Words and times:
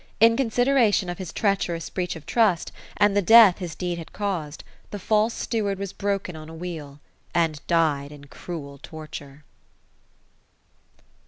In 0.19 0.35
consideration 0.35 1.09
of 1.11 1.19
his 1.19 1.31
treacherous 1.31 1.91
breach 1.91 2.15
of 2.15 2.25
trust, 2.25 2.71
and 2.97 3.15
the 3.15 3.21
death 3.21 3.59
his 3.59 3.75
deed 3.75 3.99
had 3.99 4.11
caused, 4.13 4.63
the 4.89 4.97
false 4.97 5.31
steward 5.35 5.77
was 5.77 5.93
broken 5.93 6.35
on 6.35 6.49
a 6.49 6.55
wheel, 6.55 6.99
and 7.35 7.61
died 7.67 8.11
in 8.11 8.25
cruel 8.25 8.79
tortures. 8.81 9.43